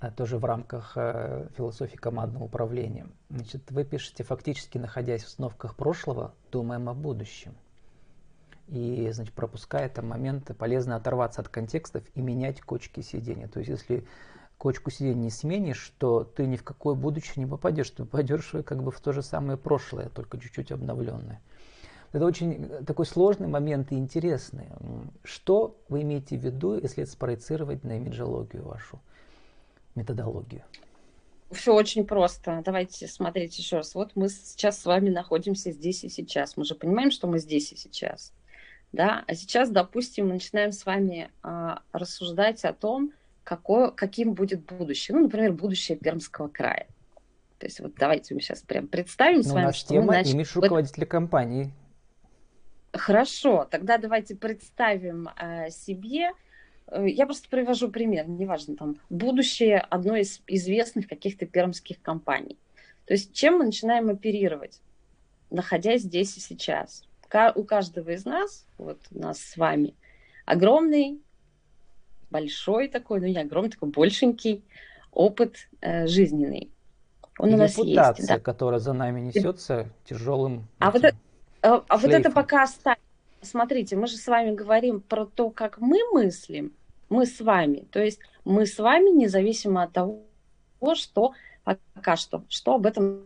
А 0.00 0.10
тоже 0.10 0.38
в 0.38 0.44
рамках 0.44 0.94
э, 0.96 1.46
философии 1.56 1.96
командного 1.96 2.44
управления. 2.44 3.06
Значит, 3.30 3.70
вы 3.70 3.84
пишете, 3.84 4.24
фактически 4.24 4.76
находясь 4.76 5.22
в 5.22 5.28
установках 5.28 5.76
прошлого, 5.76 6.34
думаем 6.50 6.88
о 6.88 6.94
будущем. 6.94 7.54
И, 8.68 9.08
значит, 9.12 9.32
пропуская 9.34 9.88
там 9.88 10.08
моменты, 10.08 10.52
полезно 10.52 10.96
оторваться 10.96 11.40
от 11.40 11.48
контекстов 11.48 12.04
и 12.14 12.20
менять 12.20 12.60
кочки 12.60 13.00
сидения. 13.00 13.46
То 13.46 13.60
есть, 13.60 13.70
если 13.70 14.06
кочку 14.58 14.90
сидения 14.90 15.22
не 15.22 15.30
сменишь, 15.30 15.92
то 15.98 16.24
ты 16.24 16.46
ни 16.46 16.56
в 16.56 16.64
какое 16.64 16.94
будущее 16.94 17.44
не 17.44 17.46
попадешь, 17.46 17.90
ты 17.90 18.04
попадешь 18.04 18.52
как 18.64 18.82
бы 18.82 18.90
в 18.90 19.00
то 19.00 19.12
же 19.12 19.22
самое 19.22 19.56
прошлое, 19.56 20.08
только 20.08 20.38
чуть-чуть 20.38 20.72
обновленное. 20.72 21.40
Это 22.12 22.24
очень 22.24 22.64
э, 22.64 22.82
такой 22.84 23.06
сложный 23.06 23.48
момент 23.48 23.92
и 23.92 23.96
интересный. 23.96 24.68
Что 25.22 25.76
вы 25.88 26.02
имеете 26.02 26.38
в 26.38 26.44
виду, 26.44 26.78
если 26.78 27.02
это 27.02 27.12
спроецировать 27.12 27.84
на 27.84 27.98
имиджологию 27.98 28.64
вашу, 28.64 29.00
методологию? 29.94 30.64
Все 31.50 31.74
очень 31.74 32.04
просто. 32.04 32.62
Давайте 32.64 33.06
смотреть 33.06 33.58
еще 33.58 33.76
раз. 33.76 33.94
Вот 33.94 34.12
мы 34.16 34.28
сейчас 34.28 34.80
с 34.80 34.84
вами 34.86 35.10
находимся 35.10 35.70
здесь 35.70 36.02
и 36.04 36.08
сейчас. 36.08 36.56
Мы 36.56 36.64
же 36.64 36.74
понимаем, 36.74 37.10
что 37.10 37.26
мы 37.28 37.38
здесь 37.38 37.72
и 37.72 37.76
сейчас. 37.76 38.32
Да? 38.92 39.24
А 39.26 39.34
сейчас, 39.34 39.70
допустим, 39.70 40.28
мы 40.28 40.34
начинаем 40.34 40.72
с 40.72 40.86
вами 40.86 41.30
а, 41.42 41.82
рассуждать 41.92 42.64
о 42.64 42.72
том, 42.72 43.12
какое, 43.44 43.90
каким 43.90 44.34
будет 44.34 44.64
будущее. 44.64 45.16
Ну, 45.16 45.24
например, 45.24 45.52
будущее 45.52 45.96
Пермского 45.96 46.48
края. 46.48 46.86
То 47.58 47.66
есть 47.66 47.80
вот 47.80 47.94
давайте 47.94 48.34
мы 48.34 48.40
сейчас 48.40 48.60
прям 48.62 48.86
представим 48.86 49.38
Но 49.38 49.42
с 49.42 49.46
ну, 49.46 49.54
вами, 49.54 49.72
что 49.72 49.88
тема 49.88 50.06
мы, 50.06 50.12
значит, 50.14 50.34
имидж 50.34 50.52
руководителя 50.54 51.06
компании. 51.06 51.72
Хорошо, 52.92 53.66
тогда 53.70 53.98
давайте 53.98 54.34
представим 54.34 55.28
э, 55.38 55.70
себе, 55.70 56.30
я 56.92 57.26
просто 57.26 57.48
привожу 57.48 57.90
пример, 57.90 58.28
неважно, 58.28 58.76
там, 58.76 58.96
будущее 59.10 59.78
одной 59.78 60.22
из 60.22 60.40
известных 60.46 61.08
каких-то 61.08 61.46
пермских 61.46 62.00
компаний. 62.00 62.58
То 63.06 63.14
есть 63.14 63.32
чем 63.32 63.58
мы 63.58 63.66
начинаем 63.66 64.08
оперировать, 64.08 64.80
находясь 65.50 66.02
здесь 66.02 66.36
и 66.36 66.40
сейчас? 66.40 67.04
У 67.54 67.64
каждого 67.64 68.10
из 68.10 68.24
нас, 68.24 68.66
вот 68.78 68.98
у 69.10 69.18
нас 69.18 69.38
с 69.40 69.56
вами, 69.56 69.94
огромный 70.44 71.20
большой 72.30 72.88
такой, 72.88 73.20
ну 73.20 73.26
не 73.26 73.38
огромный, 73.38 73.70
такой 73.70 73.90
большенький 73.90 74.64
опыт 75.12 75.68
э, 75.80 76.06
жизненный. 76.06 76.70
Он 77.38 77.54
у 77.54 77.56
нас 77.56 77.76
есть, 77.76 78.26
да. 78.26 78.38
которая 78.38 78.80
за 78.80 78.92
нами 78.92 79.20
несется 79.20 79.90
тяжелым. 80.04 80.66
А 80.78 80.90
вот, 80.90 81.04
это, 81.04 81.16
а, 81.62 81.84
а 81.86 81.96
вот 81.98 82.10
это 82.10 82.30
пока 82.30 82.62
оставим. 82.62 82.98
Смотрите, 83.42 83.96
мы 83.96 84.06
же 84.06 84.16
с 84.16 84.26
вами 84.26 84.54
говорим 84.54 85.00
про 85.00 85.26
то, 85.26 85.50
как 85.50 85.78
мы 85.78 85.98
мыслим, 86.12 86.72
мы 87.08 87.26
с 87.26 87.40
вами. 87.40 87.86
То 87.92 88.02
есть 88.02 88.20
мы 88.44 88.66
с 88.66 88.78
вами 88.78 89.10
независимо 89.10 89.82
от 89.82 89.92
того, 89.92 90.22
что 90.94 91.34
пока 91.64 92.16
что, 92.16 92.44
что 92.48 92.74
об 92.74 92.86
этом 92.86 93.24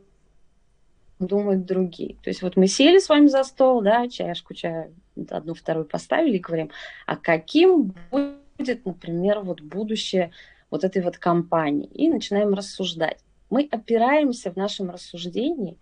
думают 1.21 1.67
другие. 1.67 2.17
То 2.23 2.31
есть 2.31 2.43
вот 2.43 2.57
мы 2.57 2.67
сели 2.67 2.99
с 2.99 3.09
вами 3.09 3.29
за 3.29 3.45
стол, 3.45 3.83
да, 3.83 4.09
чашку 4.09 4.55
чая 4.55 4.91
одну, 5.29 5.55
вторую 5.55 5.85
поставили 5.85 6.37
и 6.37 6.41
говорим, 6.41 6.71
а 7.07 7.17
каким 7.17 7.95
будет 8.11 8.85
например, 8.85 9.41
вот 9.41 9.61
будущее 9.61 10.33
вот 10.71 10.85
этой 10.85 11.03
вот 11.03 11.19
компании. 11.19 11.87
И 11.87 12.09
начинаем 12.09 12.55
рассуждать. 12.55 13.19
Мы 13.51 13.69
опираемся 13.71 14.51
в 14.53 14.57
нашем 14.57 14.91
рассуждении 14.91 15.79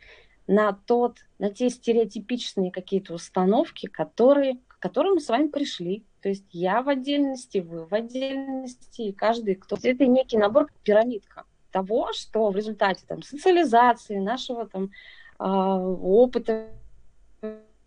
на, 0.46 0.72
тот, 0.72 1.18
на 1.38 1.50
те 1.50 1.68
стереотипичные 1.70 2.70
какие-то 2.70 3.14
установки, 3.14 3.86
которые, 3.86 4.58
к 4.66 4.78
которым 4.78 5.14
мы 5.14 5.20
с 5.20 5.28
вами 5.28 5.48
пришли. 5.48 6.04
То 6.22 6.30
есть 6.30 6.46
я 6.50 6.82
в 6.82 6.88
отдельности, 6.88 7.58
вы 7.58 7.84
в 7.84 7.92
отдельности, 7.92 9.02
и 9.02 9.12
каждый, 9.12 9.54
кто... 9.54 9.76
Это 9.82 10.06
некий 10.06 10.38
набор, 10.38 10.68
пирамидка 10.82 11.44
того, 11.70 12.12
что 12.12 12.50
в 12.50 12.56
результате 12.56 13.04
там, 13.06 13.22
социализации, 13.22 14.16
нашего 14.16 14.66
там, 14.66 14.90
опыта 15.38 16.68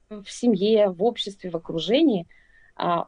в 0.09 0.27
семье, 0.27 0.89
в 0.89 1.03
обществе, 1.03 1.49
в 1.49 1.55
окружении, 1.55 2.27
а, 2.75 3.07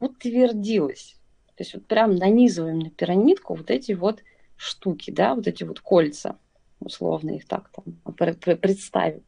утвердилось. 0.00 1.16
То 1.56 1.62
есть 1.62 1.74
вот 1.74 1.86
прям 1.86 2.14
нанизываем 2.14 2.78
на 2.78 2.90
пирамидку 2.90 3.54
вот 3.54 3.70
эти 3.70 3.92
вот 3.92 4.22
штуки, 4.56 5.10
да, 5.10 5.34
вот 5.34 5.46
эти 5.46 5.64
вот 5.64 5.80
кольца, 5.80 6.38
условно 6.80 7.30
их 7.32 7.46
так 7.46 7.70
там 7.70 8.14
представим. 8.56 9.22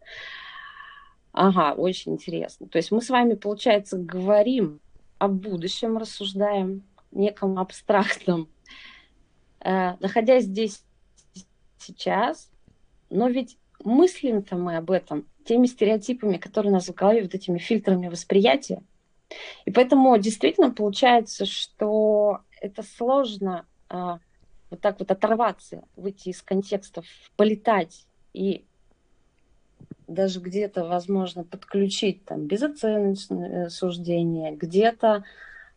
Ага, 1.32 1.74
очень 1.74 2.12
интересно. 2.12 2.68
То 2.68 2.78
есть 2.78 2.90
мы 2.90 3.02
с 3.02 3.10
вами, 3.10 3.34
получается, 3.34 3.98
говорим 3.98 4.80
о 5.18 5.28
будущем, 5.28 5.96
рассуждаем, 5.96 6.82
неком 7.12 7.58
абстрактном, 7.58 8.48
э, 9.60 9.96
находясь 10.00 10.44
здесь 10.44 10.84
сейчас, 11.78 12.50
но 13.10 13.28
ведь 13.28 13.58
мыслим-то 13.84 14.56
мы 14.56 14.76
об 14.76 14.90
этом 14.90 15.26
теми 15.44 15.66
стереотипами, 15.66 16.36
которые 16.36 16.70
у 16.70 16.74
нас 16.74 16.88
в 16.88 16.94
голове, 16.94 17.22
вот 17.22 17.34
этими 17.34 17.58
фильтрами 17.58 18.08
восприятия, 18.08 18.82
и 19.64 19.70
поэтому 19.70 20.16
действительно 20.18 20.70
получается, 20.70 21.46
что 21.46 22.40
это 22.60 22.82
сложно 22.82 23.66
а, 23.88 24.18
вот 24.70 24.80
так 24.80 24.98
вот 24.98 25.10
оторваться, 25.10 25.84
выйти 25.96 26.30
из 26.30 26.42
контекстов, 26.42 27.06
полетать 27.36 28.06
и 28.32 28.64
даже 30.06 30.40
где-то, 30.40 30.84
возможно, 30.84 31.44
подключить 31.44 32.24
там 32.24 32.46
безоценочное 32.46 33.66
э, 33.66 33.70
суждение, 33.70 34.52
где-то 34.52 35.24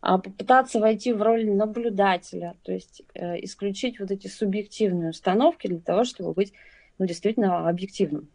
а, 0.00 0.18
попытаться 0.18 0.80
войти 0.80 1.12
в 1.12 1.22
роль 1.22 1.48
наблюдателя, 1.48 2.56
то 2.62 2.72
есть 2.72 3.02
э, 3.14 3.42
исключить 3.44 4.00
вот 4.00 4.10
эти 4.10 4.26
субъективные 4.26 5.10
установки 5.10 5.68
для 5.68 5.80
того, 5.80 6.04
чтобы 6.04 6.32
быть 6.32 6.52
ну, 6.98 7.06
действительно 7.06 7.68
объективным. 7.68 8.28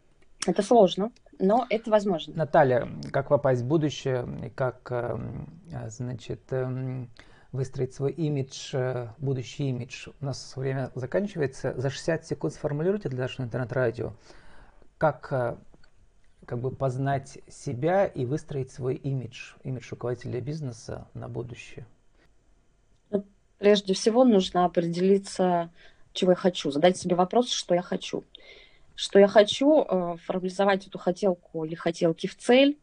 Это 0.46 0.62
сложно, 0.62 1.12
но 1.38 1.66
это 1.68 1.90
возможно. 1.90 2.34
Наталья, 2.34 2.88
как 3.12 3.28
попасть 3.28 3.62
в 3.62 3.66
будущее 3.66 4.52
как, 4.54 4.90
эм, 4.90 5.60
значит, 5.88 6.40
эм, 6.50 7.10
выстроить 7.52 7.94
свой 7.94 8.12
имидж, 8.12 8.70
э, 8.72 9.08
будущий 9.18 9.68
имидж. 9.68 10.08
У 10.20 10.24
нас 10.24 10.56
время 10.56 10.90
заканчивается. 10.94 11.74
За 11.78 11.90
60 11.90 12.26
секунд 12.26 12.54
сформулируйте 12.54 13.08
для 13.08 13.20
нашего 13.20 13.44
интернет-радио, 13.44 14.12
как, 14.98 15.28
э, 15.32 15.56
как 16.46 16.58
бы 16.60 16.70
познать 16.70 17.38
себя 17.48 18.06
и 18.06 18.24
выстроить 18.24 18.70
свой 18.70 18.94
имидж, 18.94 19.54
имидж 19.64 19.88
руководителя 19.90 20.40
бизнеса 20.40 21.08
на 21.14 21.28
будущее. 21.28 21.86
Прежде 23.58 23.92
всего 23.92 24.24
нужно 24.24 24.64
определиться, 24.64 25.70
чего 26.12 26.32
я 26.32 26.36
хочу, 26.36 26.70
задать 26.70 26.96
себе 26.96 27.16
вопрос, 27.16 27.50
что 27.50 27.74
я 27.74 27.82
хочу. 27.82 28.24
Что 28.94 29.18
я 29.18 29.28
хочу, 29.28 29.82
э, 29.82 30.16
формализовать 30.24 30.86
эту 30.86 30.98
хотелку 30.98 31.64
или 31.64 31.74
хотелки 31.74 32.26
в 32.26 32.36
цель. 32.36 32.78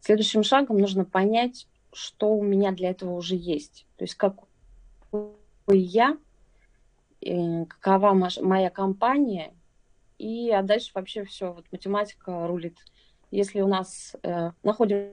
Следующим 0.00 0.42
шагом 0.42 0.78
нужно 0.78 1.04
понять, 1.04 1.66
что 1.92 2.32
у 2.34 2.42
меня 2.42 2.72
для 2.72 2.90
этого 2.90 3.12
уже 3.14 3.36
есть. 3.36 3.86
То 3.96 4.04
есть 4.04 4.14
какой 4.14 4.48
я, 5.68 6.16
э, 7.20 7.64
какова 7.66 8.14
моя 8.14 8.70
компания, 8.70 9.52
и 10.18 10.50
а 10.50 10.62
дальше 10.62 10.90
вообще 10.94 11.24
все, 11.24 11.52
вот 11.52 11.64
математика 11.72 12.46
рулит. 12.46 12.78
Если 13.30 13.60
у 13.60 13.68
нас 13.68 14.16
э, 14.22 14.50
находим 14.62 15.12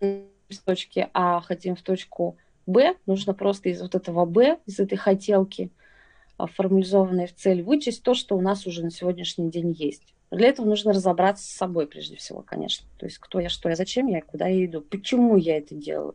в 0.00 0.58
точке 0.64 1.10
А, 1.12 1.40
хотим 1.40 1.76
в 1.76 1.82
точку 1.82 2.36
Б, 2.66 2.96
нужно 3.06 3.34
просто 3.34 3.68
из 3.68 3.80
вот 3.80 3.94
этого 3.94 4.24
Б, 4.24 4.58
из 4.66 4.80
этой 4.80 4.96
хотелки, 4.96 5.70
а, 6.42 6.46
формализованной 6.46 7.26
в 7.26 7.34
цель, 7.34 7.62
вычесть 7.62 8.02
то, 8.02 8.14
что 8.14 8.36
у 8.36 8.40
нас 8.40 8.66
уже 8.66 8.82
на 8.82 8.90
сегодняшний 8.90 9.50
день 9.50 9.72
есть. 9.72 10.02
Для 10.30 10.48
этого 10.48 10.66
нужно 10.66 10.92
разобраться 10.92 11.44
с 11.44 11.50
собой 11.50 11.86
прежде 11.86 12.16
всего, 12.16 12.42
конечно. 12.42 12.86
То 12.98 13.06
есть 13.06 13.18
кто 13.18 13.40
я, 13.40 13.48
что 13.48 13.68
я, 13.68 13.76
зачем 13.76 14.06
я, 14.06 14.22
куда 14.22 14.46
я 14.46 14.64
иду, 14.64 14.80
почему 14.80 15.36
я 15.36 15.58
это 15.58 15.74
делаю. 15.74 16.14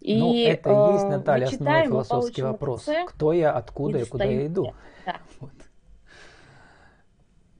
И, 0.00 0.16
ну, 0.16 0.32
это 0.32 0.70
и 0.70 0.92
есть, 0.92 1.04
Наталья, 1.06 1.46
основной 1.46 1.86
философский 1.86 2.42
вопрос. 2.42 2.84
С, 2.84 2.92
кто 3.06 3.32
я, 3.32 3.52
откуда 3.52 3.98
и, 3.98 4.04
куда 4.04 4.24
я 4.24 4.46
иду. 4.46 4.74
Да. 5.06 5.16
Вот. 5.40 5.52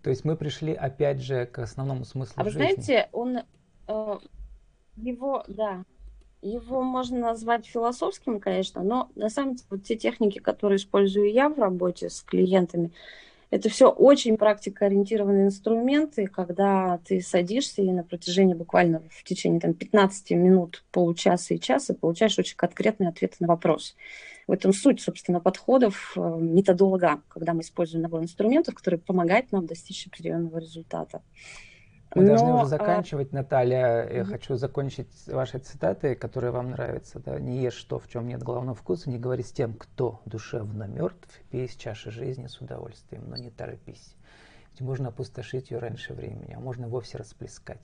То 0.03 0.11
есть 0.11 0.25
мы 0.25 0.37
пришли 0.37 0.73
опять 0.73 1.21
же 1.21 1.47
к 1.47 1.59
основному 1.59 2.05
смыслу 2.05 2.35
а 2.37 2.45
жизни. 2.45 2.63
А 2.63 2.67
вы 2.67 2.75
знаете, 2.75 3.09
он 3.13 3.39
э, 3.89 4.19
его, 4.97 5.45
да, 5.49 5.85
его 6.43 6.83
можно 6.83 7.19
назвать 7.19 7.67
философским, 7.67 8.41
конечно, 8.41 8.83
но 8.83 9.11
на 9.15 9.29
самом 9.29 9.55
деле 9.55 9.67
вот 9.71 9.85
те 9.85 9.97
техники, 9.97 10.39
которые 10.39 10.77
использую 10.77 11.33
я 11.33 11.49
в 11.49 11.59
работе 11.59 12.11
с 12.11 12.23
клиентами, 12.23 12.93
это 13.51 13.71
все 13.71 13.89
очень 13.89 14.37
практикоориентированные 14.37 15.47
инструменты, 15.47 16.27
когда 16.27 16.99
ты 17.07 17.23
садишься 17.23 17.81
и 17.81 17.91
на 17.91 18.05
протяжении 18.05 18.53
буквально 18.53 19.03
в 19.11 19.25
течение 19.25 19.59
там, 19.59 19.73
15 19.73 20.33
минут, 20.33 20.85
получаса 20.93 21.55
и 21.55 21.61
часа 21.61 21.95
получаешь 21.95 22.39
очень 22.39 22.57
конкретные 22.57 23.09
ответы 23.09 23.37
на 23.41 23.49
вопрос. 23.49 23.97
В 24.47 24.53
этом 24.53 24.73
суть, 24.73 25.01
собственно, 25.01 25.41
подходов 25.41 26.13
э, 26.17 26.21
методолога, 26.21 27.23
когда 27.29 27.55
мы 27.55 27.61
используем 27.61 28.03
набор 28.03 28.23
инструментов, 28.23 28.75
которые 28.75 29.01
помогают 29.01 29.51
нам 29.53 29.67
достичь 29.67 30.07
определенного 30.07 30.59
результата. 30.59 31.23
Мы 32.15 32.23
Но, 32.23 32.29
должны 32.29 32.53
уже 32.55 32.63
а, 32.63 32.67
заканчивать, 32.67 33.33
Наталья. 33.33 34.09
Я 34.11 34.25
хочу 34.25 34.57
закончить 34.57 35.09
вашей 35.27 35.61
цитатой, 35.61 36.15
которая 36.15 36.53
вам 36.53 36.71
нравится. 36.71 37.21
Да? 37.21 37.39
Не 37.39 37.59
ешь 37.59 37.83
то, 37.85 37.99
в 37.99 38.09
чем 38.09 38.27
нет 38.27 38.43
главного 38.43 38.75
вкуса, 38.75 39.11
не 39.11 39.19
говори 39.19 39.43
с 39.43 39.53
тем, 39.53 39.75
кто 39.75 40.21
душевно 40.25 40.85
мертв, 40.85 41.29
пей 41.51 41.67
из 41.67 41.75
чаши 41.75 42.11
жизни 42.11 42.47
с 42.47 42.61
удовольствием, 42.61 43.25
но 43.29 43.37
не 43.37 43.51
торопись. 43.51 44.17
Ведь 44.73 44.81
можно 44.81 45.09
опустошить 45.09 45.71
ее 45.71 45.79
раньше 45.79 46.15
времени, 46.15 46.55
а 46.57 46.61
можно 46.61 46.89
вовсе 46.89 47.19
расплескать. 47.19 47.83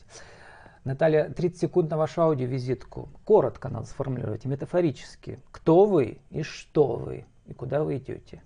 Наталья, 0.84 1.28
30 1.28 1.60
секунд 1.60 1.90
на 1.90 1.98
вашу 1.98 2.22
аудиовизитку. 2.22 3.10
Коротко 3.24 3.68
надо 3.68 3.86
сформулировать, 3.86 4.46
метафорически. 4.46 5.38
Кто 5.50 5.84
вы 5.84 6.18
и 6.30 6.42
что 6.42 6.96
вы, 6.96 7.26
и 7.46 7.52
куда 7.52 7.84
вы 7.84 7.98
идете? 7.98 8.42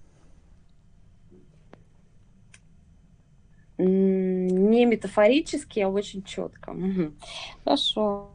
Не 4.79 4.87
метафорически, 4.87 5.81
а 5.81 5.89
очень 5.89 6.23
четко. 6.23 6.71
Угу. 6.71 7.13
Хорошо. 7.65 8.31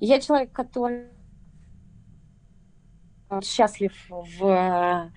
Я 0.00 0.20
человек, 0.20 0.50
который 0.50 1.04
счастлив 3.44 3.92
в 4.10 5.12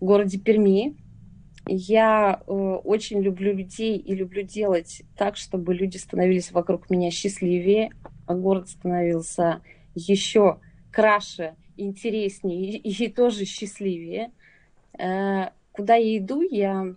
городе 0.00 0.38
Перми. 0.38 0.96
Я 1.66 2.40
э, 2.46 2.50
очень 2.50 3.20
люблю 3.20 3.52
людей 3.52 3.98
и 3.98 4.14
люблю 4.14 4.42
делать 4.42 5.02
так, 5.14 5.36
чтобы 5.36 5.74
люди 5.74 5.98
становились 5.98 6.50
вокруг 6.50 6.88
меня 6.88 7.10
счастливее, 7.10 7.90
а 8.26 8.34
город 8.34 8.70
становился 8.70 9.60
еще 9.94 10.60
краше, 10.90 11.56
интереснее 11.76 12.78
и, 12.78 13.04
и 13.04 13.12
тоже 13.12 13.44
счастливее. 13.44 14.32
Э, 14.98 15.50
куда 15.72 15.96
я 15.96 16.16
иду, 16.16 16.40
я 16.40 16.94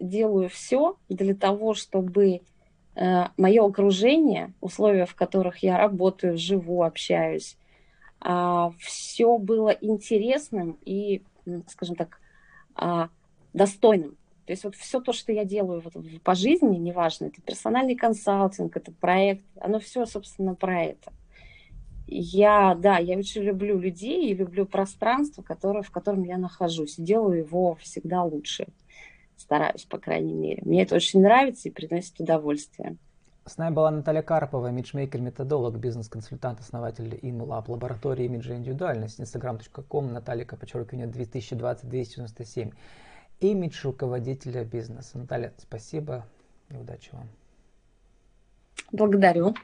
делаю 0.00 0.48
все 0.48 0.96
для 1.08 1.34
того, 1.34 1.74
чтобы 1.74 2.40
э, 2.94 3.24
мое 3.36 3.66
окружение, 3.66 4.52
условия, 4.60 5.06
в 5.06 5.14
которых 5.14 5.58
я 5.62 5.78
работаю, 5.78 6.36
живу, 6.36 6.82
общаюсь, 6.82 7.56
э, 8.24 8.70
все 8.78 9.38
было 9.38 9.70
интересным 9.70 10.78
и, 10.84 11.22
скажем 11.68 11.96
так, 11.96 12.20
э, 12.80 13.08
достойным. 13.52 14.16
То 14.46 14.52
есть 14.52 14.64
вот 14.64 14.74
все 14.74 15.00
то, 15.00 15.12
что 15.12 15.32
я 15.32 15.44
делаю 15.44 15.80
вот 15.80 15.94
по 16.24 16.34
жизни, 16.34 16.76
неважно, 16.76 17.26
это 17.26 17.40
персональный 17.40 17.94
консалтинг, 17.94 18.76
это 18.76 18.90
проект, 18.90 19.44
оно 19.60 19.78
все, 19.78 20.06
собственно, 20.06 20.54
про 20.54 20.82
это 20.82 21.12
я, 22.10 22.74
да, 22.74 22.98
я 22.98 23.16
очень 23.16 23.42
люблю 23.42 23.78
людей 23.78 24.30
и 24.30 24.34
люблю 24.34 24.66
пространство, 24.66 25.42
которое, 25.42 25.82
в 25.82 25.90
котором 25.90 26.24
я 26.24 26.38
нахожусь. 26.38 26.96
Делаю 26.96 27.38
его 27.38 27.76
всегда 27.76 28.24
лучше. 28.24 28.66
Стараюсь, 29.40 29.86
по 29.86 29.96
крайней 29.96 30.34
мере. 30.34 30.62
Мне 30.66 30.82
это 30.82 30.96
очень 30.96 31.22
нравится 31.22 31.70
и 31.70 31.72
приносит 31.72 32.20
удовольствие. 32.20 32.96
С 33.46 33.56
нами 33.56 33.72
была 33.72 33.90
Наталья 33.90 34.20
Карпова, 34.20 34.68
имиджмейкер, 34.68 35.18
методолог, 35.18 35.78
бизнес-консультант, 35.78 36.60
основатель 36.60 37.18
InLab, 37.22 37.64
лаборатории 37.68 38.26
имиджа 38.26 38.54
индивидуальность, 38.54 39.18
instagram.com, 39.18 40.12
Наталья, 40.12 40.44
подчеркивание 40.44 41.06
2020-297. 41.08 42.74
Имидж 43.40 43.80
руководителя 43.82 44.62
бизнеса. 44.62 45.16
Наталья, 45.16 45.54
спасибо 45.56 46.26
и 46.68 46.76
удачи 46.76 47.08
вам. 47.12 47.26
Благодарю. 48.92 49.54